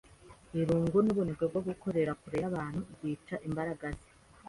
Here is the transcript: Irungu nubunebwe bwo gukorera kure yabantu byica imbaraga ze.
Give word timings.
Irungu 0.59 0.97
nubunebwe 1.01 1.45
bwo 1.51 1.61
gukorera 1.67 2.11
kure 2.21 2.37
yabantu 2.43 2.79
byica 2.95 3.35
imbaraga 3.47 3.85
ze. 3.97 4.07